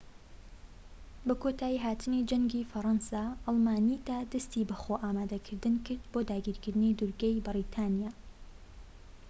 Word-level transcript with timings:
بە 1.25 1.33
کۆتایی 1.41 1.83
هاتنی 1.85 2.25
جەنگی 2.29 2.67
فەرەنسا 2.71 3.23
ئەڵمانیتا 3.45 4.17
دەستی 4.31 4.67
بە 4.69 4.75
خۆ 4.81 4.93
ئامادەکردن 5.03 5.75
کرد 5.85 6.03
بۆ 6.11 6.19
داگیرکردنی 6.29 6.95
دوورگەی 6.99 7.43
بەریتانیا 7.45 8.11